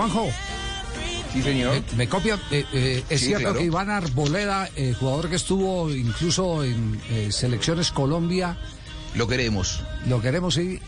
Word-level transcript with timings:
Juanjo. 0.00 0.30
Sí, 1.30 1.42
señor. 1.42 1.82
Me, 1.94 2.08
copia, 2.08 2.40
eh, 2.50 2.64
eh, 2.72 3.04
es 3.10 3.20
cierto 3.20 3.52
que 3.52 3.64
Iván 3.64 3.90
Arboleda, 3.90 4.70
eh, 4.74 4.94
jugador 4.98 5.28
que 5.28 5.36
estuvo 5.36 5.90
incluso 5.90 6.64
en 6.64 6.98
selecciones 7.30 7.92
Colombia. 7.92 8.56
Lo 9.14 9.28
queremos. 9.28 9.82
Lo 10.08 10.22
queremos, 10.22 10.54
sí. 10.54 10.80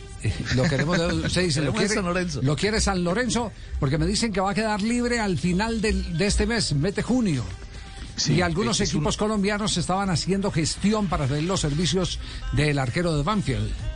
Lo 0.54 0.62
queremos, 0.62 0.98
usted 1.24 1.42
dice, 1.42 1.60
lo 1.60 1.74
quiere, 1.74 1.94
San 1.94 2.04
Lorenzo. 2.06 2.40
lo 2.42 2.56
quiere 2.56 2.80
San 2.80 3.04
Lorenzo, 3.04 3.52
porque 3.78 3.98
me 3.98 4.06
dicen 4.06 4.32
que 4.32 4.40
va 4.40 4.52
a 4.52 4.54
quedar 4.54 4.80
libre 4.80 5.20
al 5.20 5.36
final 5.36 5.82
de 5.82 6.26
este 6.26 6.46
mes, 6.46 6.72
mete 6.72 7.02
junio. 7.02 7.44
y 8.28 8.40
algunos 8.40 8.80
equipos 8.80 9.18
colombianos 9.18 9.76
estaban 9.76 10.08
haciendo 10.08 10.50
gestión 10.50 11.08
para 11.08 11.26
hacer 11.26 11.42
los 11.42 11.60
servicios 11.60 12.18
del 12.52 12.78
arquero 12.78 13.14
de 13.14 13.22
Banfield. 13.22 13.91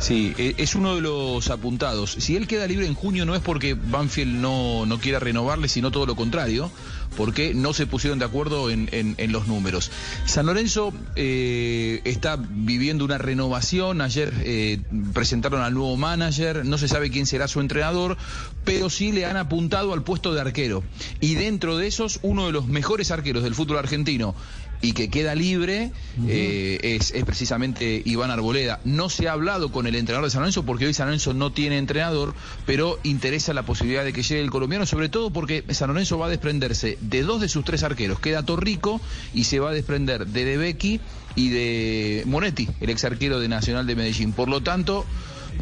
Sí, 0.00 0.34
e, 0.38 0.54
es 0.56 0.74
uno 0.74 0.94
de 0.94 1.02
los 1.02 1.50
apuntados. 1.50 2.12
Si 2.18 2.34
él 2.34 2.46
queda 2.46 2.66
libre 2.66 2.86
en 2.86 2.94
junio 2.94 3.26
no 3.26 3.34
es 3.34 3.42
porque 3.42 3.74
Banfield 3.74 4.34
no, 4.34 4.86
no 4.86 4.98
quiera 4.98 5.20
renovarle, 5.20 5.68
sino 5.68 5.90
todo 5.90 6.06
lo 6.06 6.16
contrario, 6.16 6.70
porque 7.16 7.52
no 7.54 7.74
se 7.74 7.86
pusieron 7.86 8.18
de 8.18 8.24
acuerdo 8.24 8.70
en, 8.70 8.88
los 9.30 9.46
números. 9.46 9.90
San 10.24 10.46
Lorenzo 10.46 10.92
eh, 11.16 12.00
está 12.04 12.36
viviendo 12.36 13.04
una 13.04 13.18
renovación, 13.18 14.00
ayer 14.00 14.32
eh, 14.42 14.80
presentaron 15.12 15.60
al 15.60 15.74
nuevo 15.74 15.96
manager, 15.96 16.64
no 16.64 16.78
se 16.78 16.88
sabe 16.88 17.10
quién 17.10 17.26
será 17.26 17.46
su 17.46 17.60
entrenador, 17.60 18.16
pero 18.64 18.88
sí 18.88 19.12
le 19.12 19.26
han 19.26 19.36
apuntado 19.36 19.92
al 19.92 20.02
puesto 20.02 20.32
de 20.32 20.40
arquero. 20.40 20.82
Y 21.20 21.34
dentro 21.34 21.76
de 21.76 21.86
esos, 21.86 22.20
uno 22.22 22.46
de 22.46 22.52
los 22.52 22.66
mejores 22.66 23.10
arqueros 23.10 23.42
del 23.42 23.54
fútbol 23.54 23.78
argentino 23.78 24.34
y 24.82 24.92
que 24.92 25.10
queda 25.10 25.34
libre 25.34 25.92
eh, 26.26 26.78
es, 26.82 27.12
precisamente 27.24 28.02
Iván 28.04 28.30
Arboleda. 28.30 28.80
No 28.84 29.10
se 29.10 29.28
ha 29.28 29.32
hablado 29.32 29.72
con 29.72 29.86
el 29.86 29.89
entrenador 29.96 30.26
de 30.26 30.30
San 30.30 30.40
Lorenzo 30.40 30.64
porque 30.64 30.86
hoy 30.86 30.94
San 30.94 31.06
Lorenzo 31.06 31.34
no 31.34 31.52
tiene 31.52 31.78
entrenador, 31.78 32.34
pero 32.66 32.98
interesa 33.02 33.54
la 33.54 33.64
posibilidad 33.64 34.04
de 34.04 34.12
que 34.12 34.22
llegue 34.22 34.40
el 34.40 34.50
colombiano, 34.50 34.86
sobre 34.86 35.08
todo 35.08 35.30
porque 35.30 35.64
San 35.70 35.88
Lorenzo 35.88 36.18
va 36.18 36.26
a 36.26 36.30
desprenderse 36.30 36.98
de 37.00 37.22
dos 37.22 37.40
de 37.40 37.48
sus 37.48 37.64
tres 37.64 37.82
arqueros. 37.82 38.20
Queda 38.20 38.44
Torrico 38.44 39.00
y 39.34 39.44
se 39.44 39.60
va 39.60 39.70
a 39.70 39.72
desprender 39.72 40.26
de 40.26 40.44
Debecki 40.44 41.00
y 41.34 41.48
de 41.50 42.22
Monetti, 42.26 42.68
el 42.80 42.90
ex 42.90 43.04
arquero 43.04 43.40
de 43.40 43.48
Nacional 43.48 43.86
de 43.86 43.96
Medellín. 43.96 44.32
Por 44.32 44.48
lo 44.48 44.62
tanto, 44.62 45.06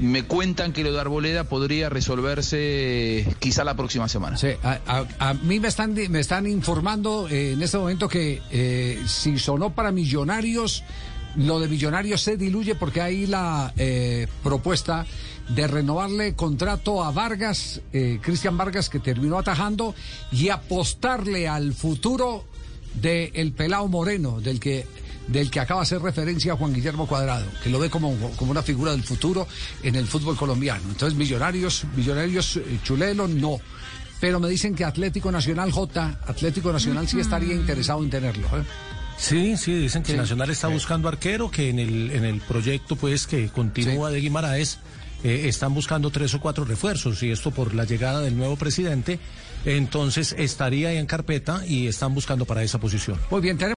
me 0.00 0.24
cuentan 0.24 0.72
que 0.72 0.84
lo 0.84 0.92
de 0.92 1.00
Arboleda 1.00 1.44
podría 1.44 1.88
resolverse 1.88 3.26
quizá 3.38 3.64
la 3.64 3.74
próxima 3.74 4.08
semana. 4.08 4.36
Sí, 4.36 4.48
a, 4.62 5.34
mí 5.42 5.60
me 5.60 5.68
están, 5.68 5.94
me 5.94 6.20
están 6.20 6.46
informando 6.46 7.28
eh, 7.28 7.52
en 7.52 7.62
este 7.62 7.78
momento 7.78 8.08
que 8.08 8.40
eh, 8.50 9.02
si 9.06 9.38
sonó 9.38 9.70
para 9.70 9.92
Millonarios, 9.92 10.84
lo 11.36 11.60
de 11.60 11.68
Millonarios 11.68 12.22
se 12.22 12.36
diluye 12.36 12.74
porque 12.74 13.00
hay 13.00 13.26
la 13.26 13.72
eh, 13.76 14.26
propuesta 14.42 15.06
de 15.48 15.66
renovarle 15.66 16.34
contrato 16.34 17.02
a 17.02 17.10
Vargas, 17.10 17.80
Cristian 18.20 18.58
Vargas, 18.58 18.90
que 18.90 18.98
terminó 18.98 19.38
atajando, 19.38 19.94
y 20.30 20.50
apostarle 20.50 21.48
al 21.48 21.72
futuro 21.72 22.44
del 23.00 23.30
el 23.32 23.52
Pelao 23.52 23.88
Moreno, 23.88 24.40
del 24.40 24.60
que 24.60 24.86
del 25.28 25.50
que 25.50 25.60
acaba 25.60 25.80
de 25.80 25.82
hacer 25.82 26.02
referencia 26.02 26.56
Juan 26.56 26.72
Guillermo 26.72 27.06
Cuadrado, 27.06 27.46
que 27.62 27.70
lo 27.70 27.78
ve 27.78 27.90
como, 27.90 28.16
como 28.36 28.50
una 28.50 28.62
figura 28.62 28.92
del 28.92 29.04
futuro 29.04 29.46
en 29.82 29.94
el 29.94 30.06
fútbol 30.06 30.36
colombiano. 30.36 30.82
Entonces, 30.88 31.16
Millonarios, 31.16 31.84
Millonarios 31.94 32.56
eh, 32.56 32.80
Chulelo, 32.82 33.28
no. 33.28 33.58
Pero 34.20 34.40
me 34.40 34.48
dicen 34.48 34.74
que 34.74 34.84
Atlético 34.84 35.30
Nacional 35.30 35.70
J, 35.70 36.18
Atlético 36.26 36.72
Nacional 36.72 37.06
sí 37.06 37.20
estaría 37.20 37.54
interesado 37.54 38.02
en 38.02 38.10
tenerlo. 38.10 38.46
¿eh? 38.48 38.64
Sí, 39.18 39.56
sí, 39.56 39.74
dicen 39.74 40.02
que 40.02 40.16
Nacional 40.16 40.48
está 40.50 40.68
buscando 40.68 41.08
arquero, 41.08 41.50
que 41.50 41.68
en 41.70 41.78
el, 41.78 42.12
en 42.12 42.24
el 42.24 42.40
proyecto 42.40 42.96
pues 42.96 43.26
que 43.26 43.48
continúa 43.48 44.10
de 44.10 44.20
Guimaraes 44.20 44.78
eh, 45.24 45.48
están 45.48 45.74
buscando 45.74 46.10
tres 46.10 46.32
o 46.34 46.40
cuatro 46.40 46.64
refuerzos 46.64 47.22
y 47.24 47.32
esto 47.32 47.50
por 47.50 47.74
la 47.74 47.84
llegada 47.84 48.20
del 48.20 48.36
nuevo 48.36 48.56
presidente, 48.56 49.18
entonces 49.64 50.34
estaría 50.38 50.92
en 50.92 51.06
carpeta 51.06 51.66
y 51.66 51.88
están 51.88 52.14
buscando 52.14 52.44
para 52.44 52.62
esa 52.62 52.78
posición. 52.78 53.18
Muy 53.30 53.40
bien, 53.40 53.58